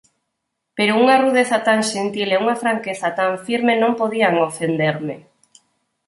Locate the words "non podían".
3.81-4.35